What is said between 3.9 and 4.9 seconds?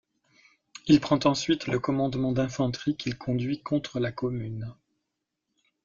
la Commune.